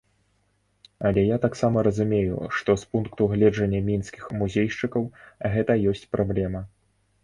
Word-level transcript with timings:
Але 1.09 1.21
я 1.25 1.37
таксама 1.43 1.83
разумею, 1.89 2.39
што 2.61 2.77
з 2.85 2.89
пункту 2.95 3.31
гледжання 3.37 3.85
мінскіх 3.93 4.29
музейшчыкаў 4.43 5.03
гэта 5.57 5.71
ёсць 5.95 6.09
праблема. 6.17 6.69